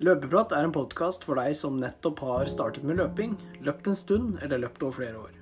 [0.00, 4.38] Løpeprat er en podkast for deg som nettopp har startet med løping, løpt en stund
[4.40, 5.32] eller løpt over flere år.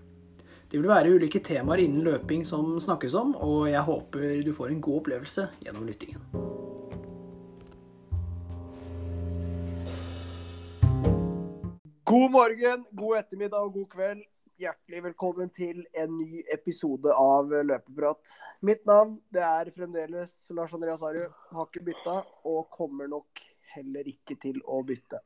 [0.66, 4.72] Det vil være ulike temaer innen løping som snakkes om, og jeg håper du får
[4.72, 6.24] en god opplevelse gjennom lyttingen.
[12.10, 14.24] God morgen, god ettermiddag og god kveld.
[14.58, 18.34] Hjertelig velkommen til en ny episode av Løpeprat.
[18.66, 21.30] Mitt navn det er fremdeles Lars Andreas Arud.
[21.54, 25.20] Har ikke bytta, og kommer nok heller ikke til å bytte.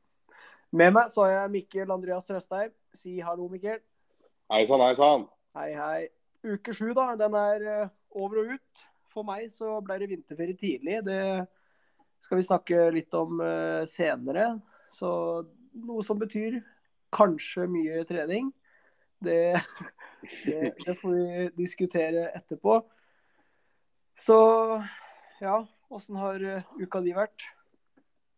[0.73, 2.73] Med meg så har jeg Mikkel Andreas Trøstheim.
[2.97, 3.79] Si hallo, Mikkel.
[4.51, 5.27] Hei sann, hei sann.
[5.57, 5.99] Hei, hei.
[6.43, 7.11] Uke sju, da.
[7.19, 8.85] Den er eh, over og ut.
[9.13, 11.03] For meg så ble det vinterferie tidlig.
[11.05, 11.45] Det
[12.25, 14.49] skal vi snakke litt om eh, senere.
[14.93, 15.11] Så
[15.77, 16.57] noe som betyr
[17.13, 18.49] kanskje mye trening.
[19.23, 19.55] Det,
[20.47, 22.81] det, det får vi diskutere etterpå.
[24.19, 24.37] Så
[25.41, 25.59] ja,
[25.93, 27.45] åssen har eh, uka di vært?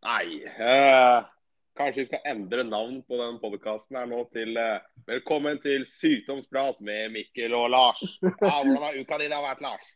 [0.05, 1.25] Nei, eh,
[1.73, 6.77] kanskje vi skal endre navn på den podkasten her nå til eh, Velkommen til sykdomsprat
[6.85, 8.03] med Mikkel og Lars.
[8.21, 9.87] Ja, hvordan har uka di vært, Lars?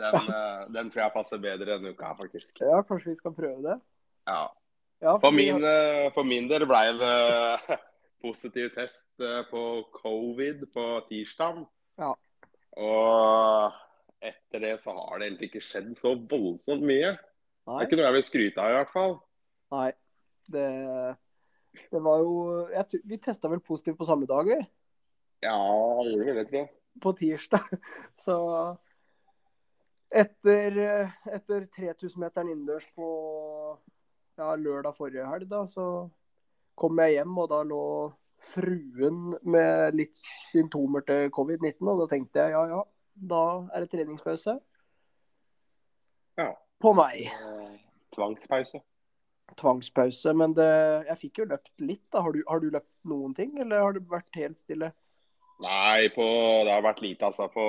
[0.00, 2.62] Den, eh, den, tror jeg passer bedre enn uka, faktisk.
[2.64, 3.74] Ja, kanskje vi skal prøve det?
[4.30, 4.46] Ja.
[5.04, 6.08] ja for, for, min, har...
[6.16, 7.76] for min del ble det
[8.24, 9.66] positiv test eh, på
[9.98, 11.60] covid på tirsdag.
[12.00, 12.14] Ja.
[12.80, 17.12] Og etter det så har det egentlig ikke skjedd så voldsomt mye.
[17.12, 17.76] Nei.
[17.76, 19.16] Det er ikke noe jeg vil skryte av, i hvert fall.
[19.74, 19.90] Nei.
[20.54, 20.64] Det,
[21.90, 22.32] det var jo
[22.68, 24.58] jeg, Vi testa vel positivt på samme dag, vi?
[25.44, 25.58] Ja,
[26.04, 26.72] vi gjorde vel det, tror jeg.
[27.02, 27.70] På tirsdag.
[28.26, 28.36] Så
[30.14, 30.76] etter,
[31.26, 33.08] etter 3000-meteren innendørs på
[34.38, 35.86] ja, lørdag forrige helg, da, så
[36.78, 37.82] kom jeg hjem, og da lå
[38.44, 40.18] fruen med litt
[40.50, 41.80] symptomer til covid-19.
[41.90, 42.80] Og da tenkte jeg ja, ja,
[43.34, 44.56] da er det treningspause.
[46.38, 46.50] Ja.
[46.82, 47.30] På meg.
[48.14, 48.82] Tvangspause.
[49.60, 50.34] Tvangspause.
[50.36, 50.70] Men det,
[51.10, 52.04] jeg fikk jo løpt litt.
[52.12, 52.24] da.
[52.24, 54.90] Har du, har du, løpt noen ting, eller har det vært helt stille?
[55.62, 56.26] Nei, på,
[56.66, 57.48] det har vært lite, altså.
[57.52, 57.66] På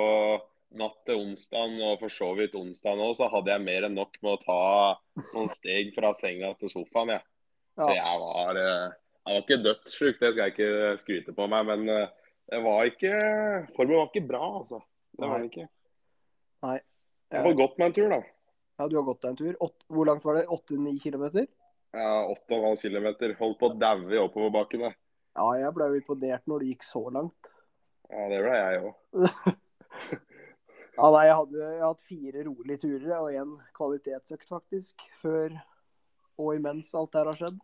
[0.76, 4.18] natt til onsdag og for så vidt onsdag nå, så hadde jeg mer enn nok
[4.18, 4.62] med å ta
[5.30, 7.14] noen steg fra senga til sofaen.
[7.14, 7.22] Ja.
[7.76, 7.88] Ja.
[7.92, 8.94] Jeg var, eh,
[9.26, 11.68] jeg var ikke dødssjuk, det skal jeg ikke skryte på meg.
[11.68, 12.12] Men eh,
[12.50, 13.16] det var ikke
[13.76, 14.80] Formen var ikke bra, altså.
[15.16, 15.68] Det var den ikke.
[16.66, 16.78] Nei.
[17.32, 18.20] Jeg har gått meg en tur, da.
[18.76, 19.70] Ja, du har gått deg en tur.
[19.88, 20.46] hvor langt var det?
[20.52, 21.46] 8-9 km?
[21.96, 23.36] Ja, 8,5 km.
[23.38, 24.90] Holdt på å daue i oppoverbakkene.
[25.36, 27.52] Ja, jeg ble jo imponert når det gikk så langt.
[28.10, 29.22] Ja, det ble jeg òg.
[30.96, 35.06] ja, nei, jeg, hadde, jeg hadde fire rolige turer og én kvalitetsøkt, faktisk.
[35.22, 35.56] Før
[36.36, 37.56] og imens alt der har skjedd.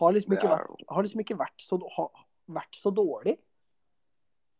[0.00, 3.36] Har liksom ikke, vært, har liksom ikke vært, så, har, vært, så, dårlig.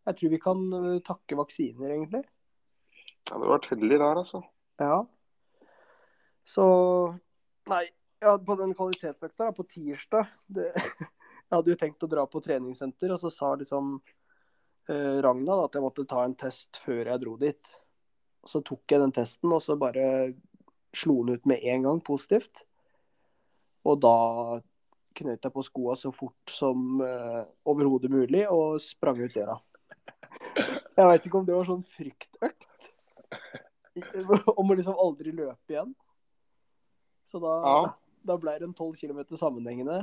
[0.08, 2.26] Jeg tror vi kan uh, takke vaksiner, egentlig.
[3.28, 4.42] Ja, du har vært heldig der, altså.
[4.80, 5.00] Ja.
[6.48, 6.66] Så
[7.70, 7.84] Nei,
[8.20, 10.70] ja, på den kvalitetsøkta på tirsdag det,
[11.50, 13.96] Jeg hadde jo tenkt å dra på treningssenter, og så sa liksom
[14.86, 17.70] eh, Ragna da, at jeg måtte ta en test før jeg dro dit.
[18.46, 20.04] Så tok jeg den testen, og så bare
[20.94, 22.62] slo den ut med en gang positivt.
[23.82, 24.14] Og da
[25.18, 29.56] knøt jeg på skoa så fort som eh, overhodet mulig og sprang ut døra.
[31.00, 32.90] Jeg veit ikke om det var sånn fryktøkt.
[34.54, 35.94] Om å liksom aldri løpe igjen.
[37.30, 37.80] Så da, ja.
[38.26, 40.02] Da ble det en 12 km sammenhengende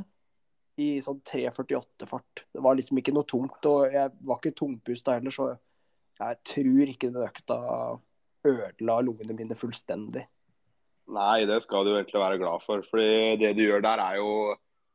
[0.81, 2.43] i sånn 3.48-fart.
[2.53, 5.49] Det var liksom ikke noe tungt, og jeg var ikke tungpusta heller, så
[6.17, 7.57] jeg tror ikke den økta
[8.47, 10.27] ødela lungene mine fullstendig.
[11.13, 12.83] Nei, det skal du egentlig være glad for.
[12.85, 14.31] fordi det du gjør der, er jo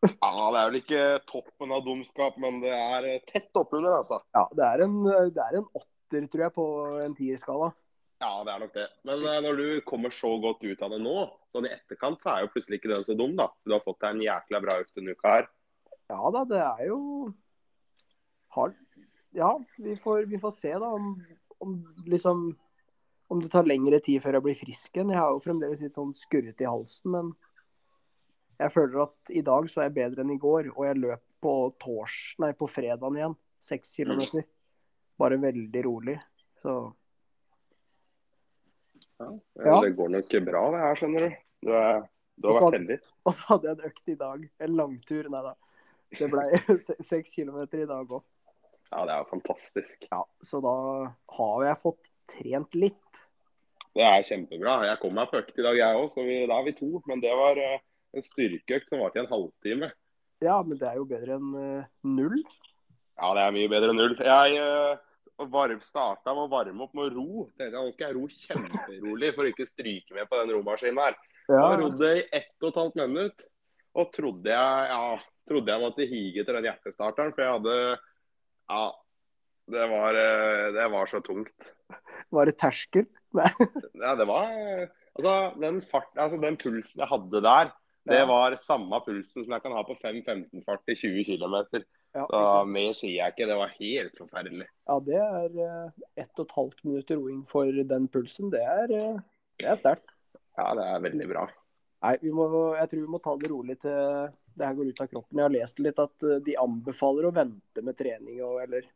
[0.03, 4.19] ja, Det er vel ikke toppen av dumskap, men det er tett oppunder, altså.
[4.35, 6.67] Ja, det er en, det er en åtter, tror jeg, på
[7.05, 7.71] en tierskala.
[8.23, 8.87] Ja, det er nok det.
[9.09, 11.17] Men uh, når du kommer så godt ut av det nå,
[11.51, 13.49] sånn i etterkant, så er jo plutselig ikke den så dum, da.
[13.67, 15.49] Du har fått deg en jækla bra økt denne uka her.
[16.13, 17.01] Ja da, det er jo
[18.55, 18.75] har...
[19.33, 21.15] Ja, vi får, vi får, se, da, om,
[21.65, 22.51] om liksom
[23.33, 25.13] om det tar lengre tid før jeg blir frisk igjen.
[25.15, 27.31] Jeg har jo fremdeles litt sånn skurrete i halsen, men
[28.61, 30.69] jeg føler at i dag så er jeg bedre enn i går.
[30.75, 33.37] Og jeg løp på tors, nei, på fredagen igjen.
[33.63, 34.45] Seks kilometer.
[35.19, 36.19] Bare veldig rolig.
[36.61, 36.77] Så
[39.31, 41.41] ja, Det går nok bra, det her, skjønner du.
[41.63, 42.05] Du, er,
[42.37, 42.99] du har vært heldig.
[43.27, 44.47] Og så hadde jeg en økt i dag.
[44.67, 45.29] En langtur.
[45.33, 45.55] Nei da.
[46.13, 46.47] Det ble
[47.13, 48.25] seks kilometer i dag òg.
[48.93, 50.09] Ja, det er jo fantastisk.
[50.11, 50.75] Ja, Så da
[51.39, 53.23] har jeg fått trent litt.
[53.97, 54.83] Det er kjempebra.
[54.89, 56.91] Jeg kom meg på økt i dag, jeg òg, så vi, da er vi to.
[57.09, 57.79] Men det var uh,
[58.17, 59.89] en styrkeøkt som varte i en halvtime.
[60.45, 62.39] Ja, men det er jo bedre enn uh, null.
[63.21, 64.17] Ja, det er mye bedre enn null.
[64.17, 65.01] Jeg uh,
[65.53, 67.45] varm, starta med å varme opp med å ro.
[67.59, 71.17] Tenkte, nå skal jeg ro kjemperolig for å ikke stryke med på den romaskinen her.
[71.49, 71.63] Ja.
[71.73, 73.47] Jeg rodde i ett og et halvt minutt.
[73.93, 75.19] og trodde jeg, ja,
[75.49, 77.35] trodde jeg måtte hige til den hjertestarteren.
[77.35, 77.77] For jeg hadde
[78.73, 78.85] Ja,
[79.73, 81.73] det var, eh, det var så tungt.
[82.33, 83.07] Var det terskel?
[83.37, 83.51] Nei.
[84.01, 87.73] Ja, det var Altså, den, fart, altså, den pulsen jeg hadde der,
[88.09, 91.83] det var samme pulsen som jeg kan ha på 5-15-fart i 20 km.
[92.13, 93.49] Ja, da, mer sier jeg ikke.
[93.49, 94.69] Det var helt forferdelig.
[94.89, 98.53] Ja, det er uh, ett og et halvt minutt roing for den pulsen.
[98.53, 100.13] Det er, uh, er sterkt.
[100.59, 101.47] Ja, det er veldig bra.
[102.03, 105.11] Nei, må, jeg tror vi må ta det rolig til det her går ut av
[105.11, 105.39] kroppen.
[105.39, 108.41] Jeg har lest litt at eh, de anbefaler å vente med trening.
[108.45, 108.89] Og, eller,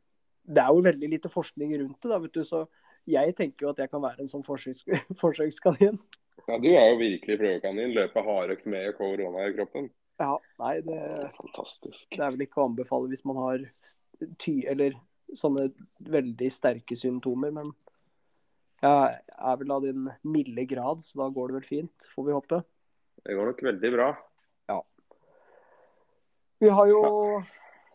[0.45, 2.67] det er jo veldig lite forskning rundt det, da, vet du, så
[3.07, 4.85] jeg tenker jo at jeg kan være en sånn forsøks,
[5.23, 6.01] forsøkskanin.
[6.47, 7.95] Ja, du er jo virkelig prøvekanin.
[7.97, 9.89] Løpe hardøkt med korona i kroppen.
[10.17, 10.33] Ja,
[10.63, 12.09] nei, det, det, er fantastisk.
[12.15, 13.67] Det er vel ikke å anbefale hvis man har
[14.41, 14.97] ty, eller
[15.37, 15.69] sånne
[16.07, 17.75] veldig sterke symptomer, men
[18.81, 22.37] jeg er vel av din milde grad, så da går det vel fint, får vi
[22.37, 22.63] håpe.
[23.27, 24.09] Det går nok veldig bra.
[24.71, 24.81] Ja.
[26.63, 27.01] Vi har jo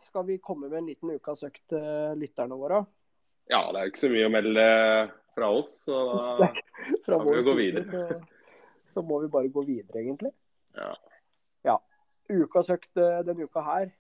[0.02, 2.80] Skal vi komme med en liten ukas økt til lytterne våre?
[3.52, 4.64] Ja, det er jo ikke så mye å melde
[5.36, 6.00] fra oss, så
[7.06, 7.86] da må vi gå videre.
[7.86, 8.02] Så,
[8.90, 10.32] så, må vi bare gå videre, egentlig.
[10.74, 10.90] Ja.
[12.32, 13.92] Ukas økt eh, denne uka her,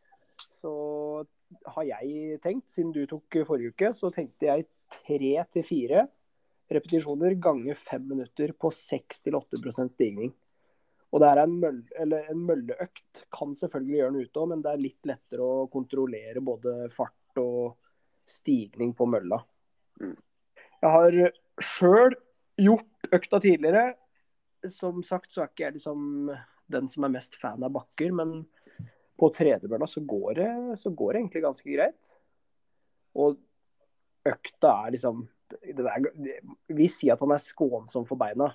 [0.56, 0.72] så
[1.76, 6.08] har jeg tenkt, siden du tok forrige uke, så tenkte jeg tre til fire
[6.72, 10.32] repetisjoner ganger fem minutter på 6-8% stigning.
[11.12, 14.72] Og det er en, mølle, en mølleøkt kan selvfølgelig gjøre noe ute òg, men det
[14.72, 17.76] er litt lettere å kontrollere både fart og
[18.32, 19.42] stigning på mølla.
[20.00, 20.16] Mm.
[20.82, 21.18] Jeg har
[21.62, 22.16] sjøl
[22.62, 23.92] gjort økta tidligere.
[24.72, 26.32] Som sagt så er ikke jeg liksom
[26.72, 28.42] den som er mest fan av bakker, men
[29.22, 30.50] på tredemølla så går det,
[30.82, 32.12] så går det egentlig ganske greit.
[33.22, 33.38] Og
[34.28, 36.06] økta er liksom er,
[36.72, 38.52] Vi sier at han er skånsom for beina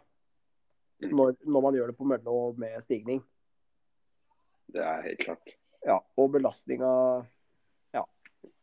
[1.04, 3.20] når, når, man gjør det på mølle og med stigning.
[4.72, 5.52] Det er helt klart.
[5.84, 6.88] Ja, og belastninga
[7.94, 8.02] ja,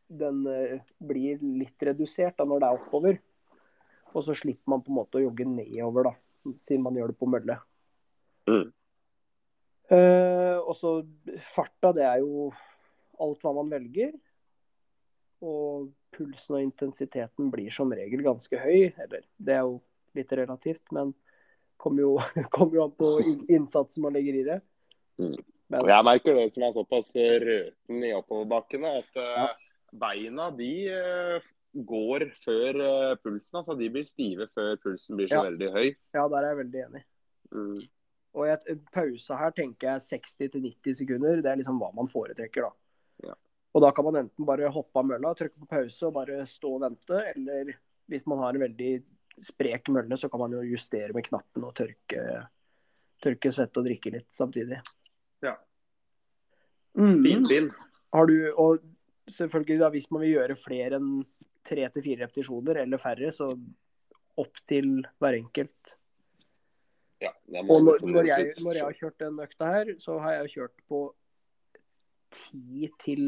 [0.10, 3.20] den uh, blir litt redusert da når det er oppover.
[4.14, 7.20] Og så slipper man på en måte å jogge nedover, da, siden man gjør det
[7.22, 7.60] på mølle.
[8.50, 8.68] Mm.
[9.92, 10.92] Uh, og så
[11.54, 12.48] farta, det er jo
[13.24, 14.14] alt hva man velger.
[15.44, 18.94] Og pulsen og intensiteten blir som regel ganske høy.
[18.94, 19.80] Eller det er jo
[20.18, 21.14] litt relativt, men
[21.82, 22.14] kommer jo,
[22.56, 23.16] kom jo, an på
[23.52, 24.62] innsatsen man legger i det.
[25.22, 25.40] Mm.
[25.74, 29.46] Men, jeg merker det som er såpass røten i oppoverbakkene, at eh, ja.
[30.04, 32.78] beina de uh, går før
[33.24, 33.58] pulsen.
[33.58, 35.48] altså De blir stive før pulsen blir så ja.
[35.50, 35.88] veldig høy.
[36.14, 37.04] Ja, der er jeg veldig enig.
[37.54, 37.82] Mm.
[38.34, 41.42] Og i pause her tenker jeg 60-90 sekunder.
[41.44, 43.30] Det er liksom hva man foretrekker, da.
[43.30, 43.36] Ja.
[43.74, 46.76] Og da kan man enten bare hoppe av mølla, trykke på pause og bare stå
[46.76, 47.74] og vente, eller
[48.12, 48.92] hvis man har en veldig
[49.42, 52.26] sprek mølle, så kan man jo justere med knappen og tørke,
[53.24, 54.82] tørke svette og drikke litt samtidig.
[55.46, 55.56] Ja.
[56.98, 57.22] Mm.
[57.24, 57.72] Fin, fin.
[58.14, 58.84] Har du, og
[59.30, 61.24] selvfølgelig da, hvis man vil gjøre flere enn
[61.66, 63.50] tre til fire repetisjoner, eller færre, så
[64.42, 65.96] opp til hver enkelt.
[67.24, 67.32] Ja,
[67.64, 70.82] og når, når, jeg, når, jeg, har kjørt den økta her, så har jeg kjørt
[70.92, 71.02] på
[72.34, 73.24] 10 til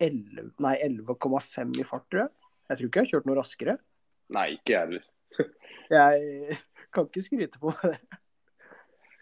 [0.00, 2.32] 11,5 i fart, tror jeg.
[2.68, 3.76] Jeg tror ikke jeg har kjørt noe raskere.
[4.36, 5.04] Nei, ikke jeg heller.
[5.98, 6.58] jeg
[6.94, 7.98] kan ikke skryte på det.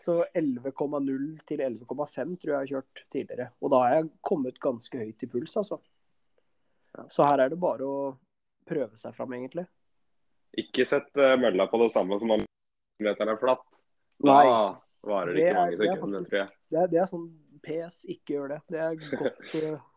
[0.06, 3.48] Så 11,0 til 11,5 tror jeg jeg har kjørt tidligere.
[3.62, 5.80] Og da har jeg kommet ganske høyt i puls, altså.
[7.12, 7.96] Så her er det bare å
[8.68, 9.66] prøve seg fram, egentlig.
[10.56, 12.44] Ikke sett uh, mølla på det samme som om
[13.02, 13.66] meteren er flatt.
[14.24, 14.38] Da
[15.06, 16.48] varer det ikke mange sekunder, tror jeg.
[16.70, 17.26] Det er, det er sånn
[17.66, 18.60] PS, ikke gjør det.
[18.72, 19.42] Det er godt.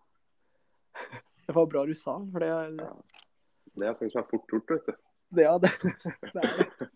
[1.49, 2.91] Det var bra du sa, for det er ja.
[3.79, 4.97] Det er sånt som er fort gjort, vet du.
[5.39, 5.71] Ja, det,
[6.35, 6.87] det er det.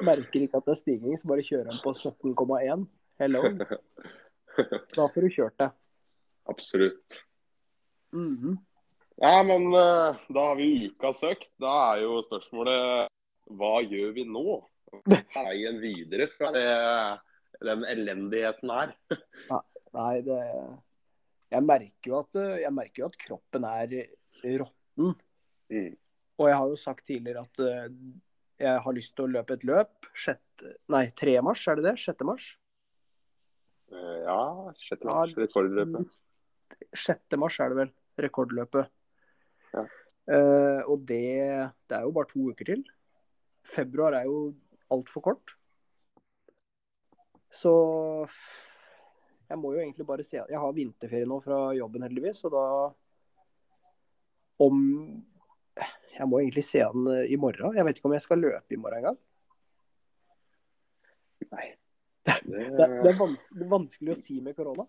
[0.00, 2.86] Merker ikke at det er stigning, så bare kjører han på 17,1.
[3.20, 3.42] Hello.
[4.96, 5.68] Da får du kjørt det.
[6.48, 7.18] Absolutt.
[8.16, 8.54] Mm -hmm.
[9.20, 11.50] Ja, men uh, da har vi uka søkt.
[11.60, 13.08] Da er jo spørsmålet
[13.44, 14.64] hva gjør vi nå?
[15.36, 16.66] Veien videre fra det,
[17.64, 18.94] den elendigheten her.
[19.96, 20.40] nei, det
[21.46, 23.92] jeg merker, jo at, jeg merker jo at kroppen er
[24.42, 25.12] råtten.
[25.70, 25.92] Mm.
[26.36, 27.86] Og jeg har jo sagt tidligere at uh,
[28.60, 30.08] jeg har lyst til å løpe et løp.
[30.24, 31.36] 6, nei, 3.
[31.44, 31.94] mars, er det det?
[32.02, 32.24] 6.
[32.28, 32.48] mars?
[33.92, 34.40] Uh, ja,
[34.82, 35.06] 6.
[35.08, 35.36] mars.
[35.38, 36.18] Rekordløpet.
[37.06, 37.38] 6.
[37.40, 37.94] mars er det vel.
[38.26, 38.92] Rekordløpet.
[39.76, 39.86] Ja.
[40.26, 41.22] Uh, og det,
[41.86, 42.82] det er jo bare to uker til.
[43.66, 44.50] Februar er jo
[44.94, 45.54] altfor kort.
[47.52, 47.72] Så
[49.46, 52.64] jeg må jo egentlig bare se Jeg har vinterferie nå fra jobben, heldigvis, og da
[54.66, 54.76] Om
[56.16, 57.74] jeg må egentlig se den i morgen.
[57.76, 59.18] Jeg vet ikke om jeg skal løpe i morgen engang.
[61.52, 61.66] Nei.
[62.26, 64.86] Det, det, det er vanskelig, vanskelig å si med korona.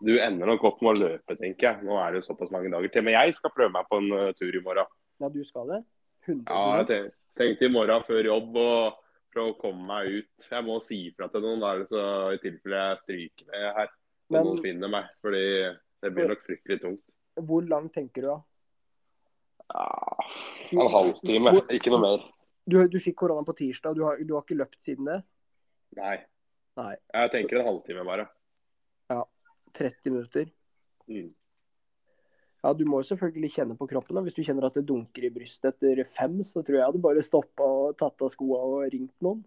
[0.00, 1.84] Du ender nok opp med å løpe, tenker jeg.
[1.84, 3.04] Nå er det jo såpass mange dager til.
[3.04, 4.88] Men jeg skal prøve meg på en uh, tur i morgen.
[5.20, 5.80] Ja, du skal det?
[6.24, 8.98] 100 Ja, jeg tenkte i morgen før jobb og
[9.32, 10.48] prøve å komme meg ut.
[10.50, 12.02] Jeg må si ifra til noen der, så
[12.34, 13.86] i tilfelle jeg stryker med her.
[14.26, 15.08] Så Men- noen finner meg.
[15.22, 15.44] Fordi
[16.02, 17.02] det blir nok fryktelig tungt.
[17.40, 18.38] Hvor langt tenker du da?
[19.70, 19.86] Ja,
[20.72, 22.24] en halvtime, ikke noe mer.
[22.66, 25.22] Du, du fikk korona på tirsdag, du har, du har ikke løpt siden det?
[25.96, 26.16] Nei.
[26.76, 26.94] Nei.
[27.14, 28.28] Jeg tenker en halvtime bare.
[29.10, 29.24] Ja.
[29.74, 30.50] 30 minutter?
[31.10, 31.30] Mm.
[32.60, 34.18] Ja, du må jo selvfølgelig kjenne på kroppen.
[34.18, 34.22] da.
[34.26, 37.02] Hvis du kjenner at det dunker i brystet etter fem, så tror jeg jeg hadde
[37.06, 39.40] bare stoppa og tatt av skoa og ringt noen.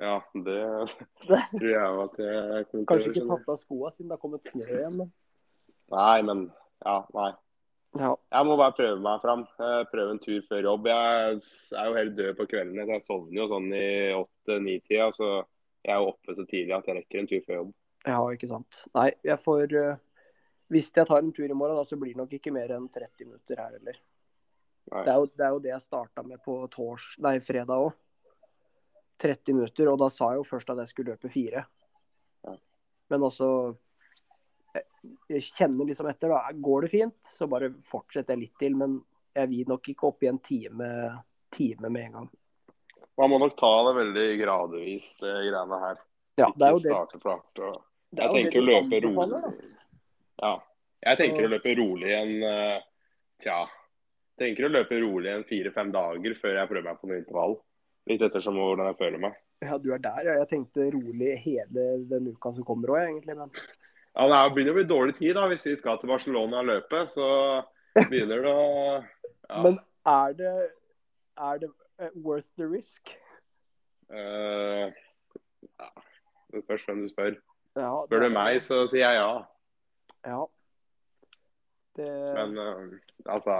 [0.00, 0.58] Ja, det
[1.28, 4.64] tror jeg at jeg kunne Kanskje ikke tatt av skoa siden det har kommet snø
[4.68, 4.98] igjen.
[5.00, 5.10] Men...
[5.92, 6.44] Nei, men
[6.84, 7.30] ja, nei.
[7.98, 8.12] Ja.
[8.30, 9.40] Jeg må bare prøve meg fram.
[9.58, 10.86] Eh, Prøve en tur før jobb.
[10.86, 11.40] Jeg
[11.74, 12.84] er jo helt død på kveldene.
[12.86, 15.08] så Jeg sovner jo sånn i åtte-ni-tida.
[15.16, 15.30] Så
[15.82, 17.72] jeg er jo oppe så tidlig at jeg rekker en tur før jobb.
[18.06, 18.78] ja, ikke sant.
[18.94, 19.98] Nei, jeg får eh,
[20.70, 22.86] Hvis jeg tar en tur i morgen, da, så blir det nok ikke mer enn
[22.92, 23.98] 30 minutter her heller.
[24.90, 27.92] Det er jo det, er jo det jeg starta med på tors, nei, fredag òg.
[29.20, 31.66] 30 minutter, og da sa jeg jo først at jeg skulle løpe fire.
[32.46, 32.54] Ja.
[33.12, 33.50] Men altså
[34.72, 34.86] jeg,
[35.28, 36.54] jeg kjenner liksom etter, da.
[36.56, 38.78] Går det fint, så bare fortsetter jeg litt til.
[38.80, 38.96] Men
[39.36, 40.88] jeg vil nok ikke opp i en time,
[41.52, 42.30] time med en gang.
[43.20, 46.00] Man må nok ta det veldig gradvis, det greiene her.
[46.40, 46.94] Ja, det er jo det.
[46.94, 47.62] starte flatt.
[47.66, 47.80] Og...
[48.16, 49.42] Jeg tenker å løpe rolig.
[50.40, 50.54] Ja.
[51.00, 52.80] Jeg tenker å løpe rolig en eh,
[53.40, 53.62] Tja.
[54.40, 57.54] Tenker å løpe rolig en fire-fem dager før jeg prøver meg på noe intervall.
[58.08, 59.38] Litt ettersom hvordan jeg føler meg.
[59.64, 60.34] Ja, du er der, ja.
[60.40, 63.36] Jeg tenkte rolig hele den uka som kommer òg, egentlig.
[63.36, 63.50] Men
[64.16, 66.66] Ja, Det er- begynner å bli dårlig tid da, hvis vi skal til Barcelona og
[66.66, 67.06] løpe.
[67.08, 67.26] Så
[68.10, 69.04] begynner det å
[69.50, 69.62] ja.
[69.62, 70.70] Men er det,
[71.38, 73.10] er det eh, worth the risk?
[74.10, 74.90] Uh,
[75.78, 75.90] ja.
[76.50, 77.36] Det spørs hvem du spør.
[77.76, 79.44] Ja, det Spør du meg, så sier jeg ja.
[80.26, 80.42] Ja.
[81.96, 83.54] Det, Men uh, altså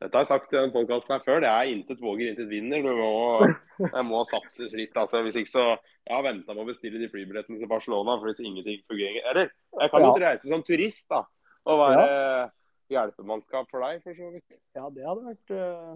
[0.00, 1.38] Dette har jeg sagt i denne podkasten før.
[1.40, 2.82] Det er intet våger, intet vinner.
[2.84, 3.46] Du må,
[3.94, 4.92] det må satses litt.
[5.00, 5.22] altså.
[5.24, 5.64] Hvis ikke så
[6.04, 8.18] Jeg har venta med å bestille de flybillettene til Barcelona.
[8.18, 9.48] for hvis ingenting fungerer Eller
[9.80, 10.26] jeg kan jo Ja.
[10.26, 11.22] reise som turist, da.
[11.64, 12.50] Og være
[12.92, 14.58] hjelpemannskap for deg, for så vidt.
[14.76, 15.94] ja, det hadde vært eh,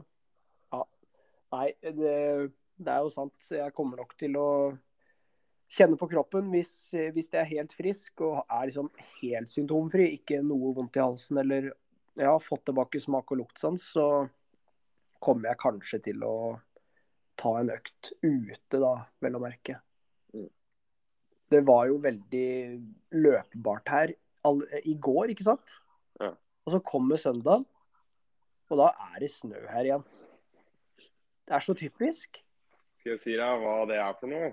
[0.73, 0.83] Ja.
[1.53, 3.51] Nei, det, det er jo sant.
[3.51, 4.49] Jeg kommer nok til å
[5.69, 6.73] kjenne på kroppen hvis,
[7.15, 8.89] hvis det er helt frisk og er liksom
[9.21, 11.71] helt symptomfri, ikke noe vondt i halsen eller
[12.19, 14.07] ja, fått tilbake smak og luktsans, så
[15.23, 16.37] kommer jeg kanskje til å
[17.39, 19.79] ta en økt ute, da, vel å merke.
[20.35, 20.49] Mm.
[21.55, 22.49] Det var jo veldig
[23.15, 24.15] løpbart her
[24.49, 25.77] all, i går, ikke sant?
[26.19, 26.33] Ja.
[26.67, 27.67] Og så kommer søndag,
[28.69, 30.07] og da er det snø her igjen.
[31.49, 32.43] Det er så typisk.
[32.99, 34.51] Skal jeg si deg hva det er for noe?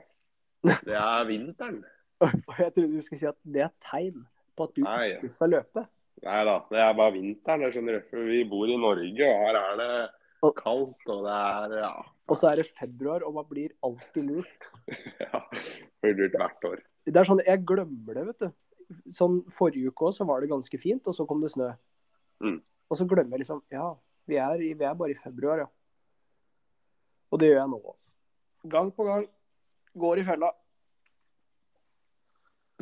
[0.65, 1.84] Det er vinteren.
[2.24, 5.15] Og jeg trodde du skulle si at det er tegn på at du Nei.
[5.15, 5.86] ikke skal løpe.
[6.25, 7.65] Nei da, det er bare vinteren.
[7.65, 8.19] det skjønner du.
[8.29, 9.89] Vi bor i Norge, og her er det
[10.62, 11.07] kaldt.
[11.12, 11.93] Og det er ja,
[12.29, 14.69] Og så er det februar, og man blir alltid lurt.
[15.24, 15.41] ja
[16.01, 16.84] blir lurt hvert år.
[17.05, 18.50] Det er sånn, Jeg glemmer det, vet du.
[19.13, 21.72] Sånn Forrige uke så var det ganske fint, og så kom det snø.
[22.43, 22.60] Mm.
[22.89, 23.93] Og så glemmer jeg liksom Ja,
[24.29, 25.69] vi er, vi er bare i februar, ja.
[27.34, 27.98] Og det gjør jeg nå òg.
[28.72, 29.25] Gang på gang.
[29.96, 30.52] Går i fella.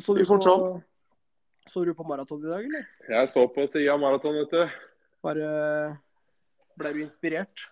[0.02, 0.82] Så du på,
[1.70, 2.86] så du på maraton i dag, eller?
[3.08, 4.80] Jeg så på sida av maraton, vet du.
[5.22, 5.50] Bare
[6.74, 7.68] Ble du inspirert?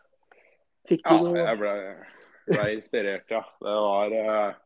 [0.86, 1.72] Fikk du Ja, noe jeg ble,
[2.46, 3.42] ble inspirert, ja.
[3.58, 4.60] Det var eh,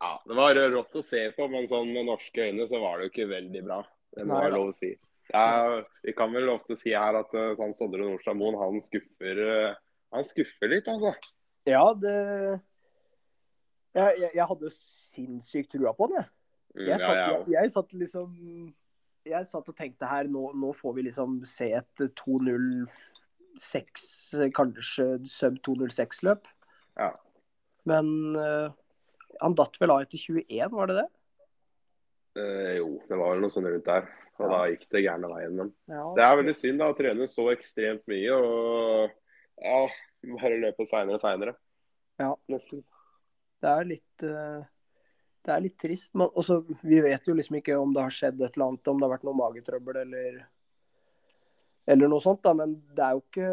[0.00, 3.08] ja, det var rått å se på, men sånn med norske øyne så var det
[3.08, 3.82] jo ikke veldig bra.
[4.14, 4.94] Det må jeg lov å si.
[5.30, 9.44] Ja, vi kan vel ofte si her at eh, sånn Sondre Nordstad Moen, han skuffer
[9.44, 9.76] eh,
[10.14, 11.12] Han skuffer litt, altså.
[11.68, 12.14] Ja, det
[13.94, 16.28] jeg, jeg, jeg hadde sinnssykt trua på den, jeg.
[16.70, 18.28] Mm, Jeg satt, jeg jeg, satt liksom
[19.26, 24.04] Jeg satt og tenkte her, nå, nå får vi liksom se et 2.06,
[24.56, 26.46] kanskje sub 2.06-løp.
[26.96, 27.10] Ja.
[27.90, 28.06] Men
[28.38, 28.68] uh,
[29.40, 31.08] han datt vel av etter 21, var det det?
[32.40, 34.04] Eh, jo, det var vel noe sånt rundt der.
[34.40, 34.50] Og Ja.
[34.54, 35.54] da gikk det gærne veien.
[35.58, 39.10] Men Ja, det er veldig synd da, å trene så ekstremt mye og
[39.60, 39.80] ja,
[40.38, 41.54] bare løpe seinere og seinere.
[42.22, 42.30] Ja.
[42.48, 42.80] Nesten.
[43.60, 44.62] Det er litt eh,
[45.44, 46.14] Det er litt trist.
[46.14, 49.00] Men også, vi vet jo liksom ikke om det har skjedd et eller annet, om
[49.00, 50.40] det har vært noe magetrøbbel eller
[51.90, 52.52] eller noe sånt, da.
[52.54, 53.50] Men det er jo ikke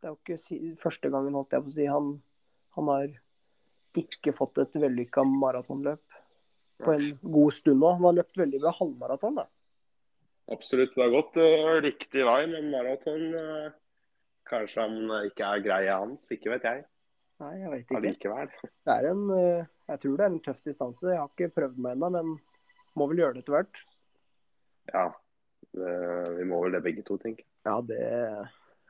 [0.00, 2.14] det er jo ikke første gangen, holdt jeg på å si, han,
[2.76, 3.10] han har
[4.00, 6.20] ikke fått et vellykka maratonløp
[6.80, 7.90] på en god stund nå.
[7.98, 9.46] Han har løpt veldig bra halvmaraton, da.
[10.50, 10.94] Absolutt.
[10.94, 13.68] Det har gått eh, riktig vei, men maraton eh,
[14.50, 16.80] Kanskje han ikke er greia hans, ikke vet jeg.
[17.40, 17.98] Nei, jeg vet ikke.
[18.00, 18.50] Allikevel.
[18.84, 21.08] Det er en eh, Jeg tror det er en tøff distanse.
[21.08, 22.34] Jeg har ikke prøvd meg ennå, men
[22.98, 23.82] må vel gjøre det etter hvert.
[24.90, 25.06] Ja.
[25.70, 25.92] Det,
[26.36, 27.50] vi må vel det begge to, tenker jeg.
[27.68, 28.00] Ja, det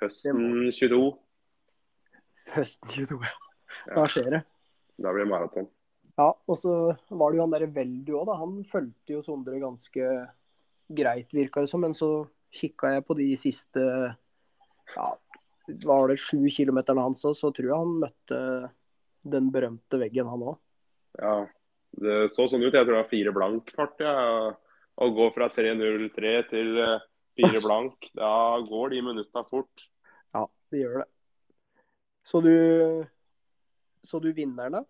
[0.00, 1.00] Høsten 22.
[2.54, 3.36] Høsten 22, ja.
[3.92, 4.40] Da skjer det.
[5.00, 5.68] Da blir det maraton.
[6.18, 6.72] Ja, og så
[7.08, 8.38] var det jo han derre Veldu òg, da.
[8.40, 10.08] Han fulgte jo Sondre ganske
[10.90, 11.84] greit, virka det som.
[11.84, 13.84] Men så kikka jeg på de siste
[14.96, 15.06] ja,
[15.84, 18.40] var det sju kilometerne hans òg, så tror jeg han møtte
[19.30, 20.58] den berømte veggen, han òg.
[21.20, 21.36] Ja,
[22.00, 22.72] det så sånn ut.
[22.72, 24.02] Jeg tror det var fire blank fart.
[24.04, 24.52] Ja.
[25.00, 27.06] Å gå fra 3.03 til eh,
[27.38, 28.32] fire blank, da
[28.66, 29.86] går de minutta fort.
[30.36, 31.08] Ja, det gjør det.
[32.26, 32.54] Så du
[34.04, 34.84] Så du vinneren, da?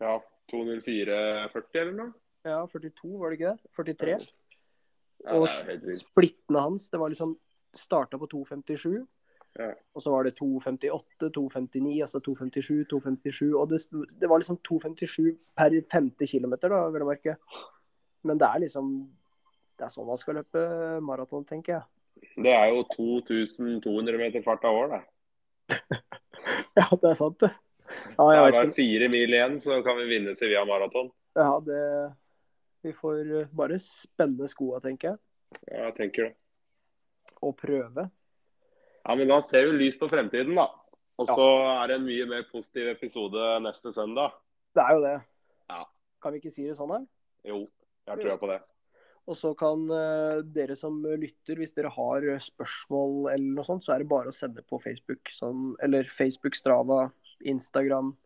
[0.00, 0.16] Ja,
[0.52, 2.12] 2.04,40 eller noe?
[2.46, 3.70] Ja, 42, var det ikke det?
[3.74, 4.16] 43?
[5.24, 7.34] Ja, og det og splittene hans, det var liksom
[7.76, 9.02] Starta på 2,57.
[9.56, 9.70] Ja.
[9.96, 13.54] Og så var det 2,58, 2,59, altså 2,57, 2,57.
[13.56, 13.80] Og det,
[14.20, 17.36] det var liksom 2,57 per femte kilometer, da, vil jeg merke.
[18.26, 18.96] Men det er liksom
[19.76, 20.60] Det er sånn man skal løpe
[21.04, 21.84] maraton, tenker jeg.
[22.46, 25.02] Det er jo 2200 meter fart av år, det.
[26.76, 27.50] Ja, det er sant, det.
[28.16, 31.10] Ja, Det er bare fire mil igjen, så kan vi vinne Sevilla maraton.
[31.36, 31.82] Ja, det
[32.86, 35.18] Vi får bare spenne skoa, tenker jeg.
[35.66, 36.34] Ja, jeg tenker det.
[37.42, 38.06] Og prøve.
[39.06, 40.66] Ja, men da ser vi lyst på fremtiden, da.
[41.16, 41.34] Og Ja.
[41.34, 41.48] så
[41.84, 44.32] er det en mye mer positiv episode neste søndag.
[44.74, 45.24] Det er jo det.
[45.70, 45.84] Ja.
[46.20, 47.06] Kan vi ikke si det sånn her?
[47.44, 47.60] Jo,
[48.06, 48.60] jeg har trua på det.
[49.26, 53.82] Og så kan uh, dere som lytter, hvis dere har eh, spørsmål eller noe sånt,
[53.82, 55.30] så er det bare å sende på Facebook.
[55.30, 57.10] Sånn, eller Facebook, Strava,
[57.42, 58.16] Instagram.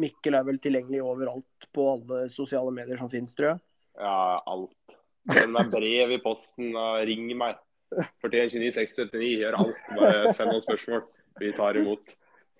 [0.00, 3.62] Mikkel er vel tilgjengelig overalt på alle sosiale medier som finnes, tror jeg.
[3.98, 4.96] Ja, alt.
[5.30, 7.58] Send meg brev i posten, og ring meg.
[8.22, 9.80] 41 29 679, gjør alt.
[9.96, 11.02] Bare send noen spørsmål.
[11.40, 12.14] Vi tar imot.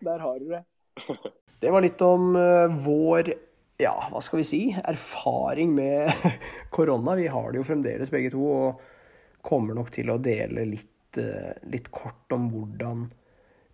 [0.04, 1.32] Der har dere det.
[1.60, 3.34] Det var litt om eh, vår
[3.80, 6.10] ja, hva skal vi si, erfaring med
[6.74, 7.16] korona.
[7.18, 11.52] Vi har det jo fremdeles begge to, og kommer nok til å dele litt, eh,
[11.72, 13.06] litt kort om hvordan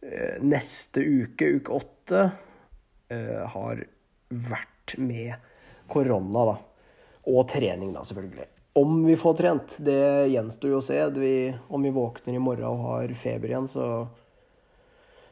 [0.03, 2.25] eh, neste uke, uke åtte,
[3.11, 3.83] eh, har
[4.29, 5.35] vært med
[5.91, 6.57] korona, da.
[7.27, 8.47] Og trening, da, selvfølgelig.
[8.77, 10.99] Om vi får trent, det gjenstår jo å se.
[11.17, 11.35] Vi,
[11.73, 13.87] om vi våkner i morgen og har feber igjen, så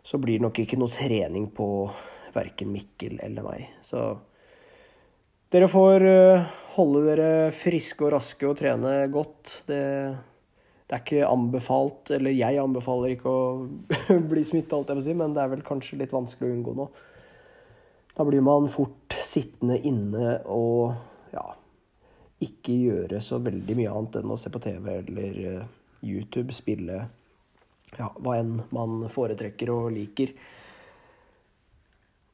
[0.05, 1.67] så blir det nok ikke noe trening på
[2.35, 3.71] verken Mikkel eller meg.
[3.81, 4.03] Så
[5.55, 9.63] dere får eh, holde dere friske og raske og trene godt.
[9.71, 9.81] Det,
[10.85, 13.47] det er ikke anbefalt, eller jeg anbefaler ikke å
[14.35, 16.77] bli smitta, alt jeg må si, men det er vel kanskje litt vanskelig å unngå
[16.83, 16.89] nå.
[18.15, 20.93] Da blir man fort sittende inne og
[22.47, 25.69] ikke gjøre så veldig mye annet enn å se på TV eller eh,
[26.05, 27.05] YouTube, spille
[27.99, 30.35] ja, hva enn man foretrekker og liker.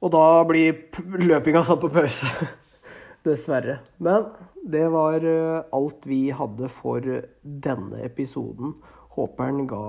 [0.00, 0.86] Og da blir
[1.20, 2.30] løpinga satt på pause.
[3.26, 3.80] Dessverre.
[4.00, 4.30] Men
[4.64, 7.04] det var eh, alt vi hadde for
[7.42, 8.78] denne episoden.
[9.16, 9.84] Håper den ga,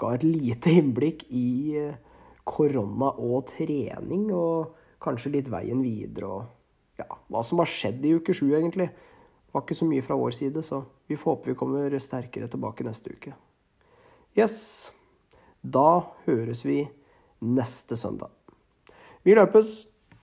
[0.00, 2.00] ga et lite innblikk i eh,
[2.44, 6.50] korona og trening, og kanskje litt veien videre og
[7.02, 8.88] ja, hva som har skjedd i uke sju, egentlig.
[8.92, 12.48] Det var ikke så mye fra vår side, så vi får håpe vi kommer sterkere
[12.48, 13.34] tilbake neste uke.
[14.38, 14.90] Yes.
[15.62, 16.86] Da høres vi
[17.42, 18.32] neste søndag.
[19.22, 19.91] Vi løpes!